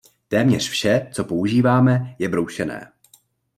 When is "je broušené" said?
2.19-2.91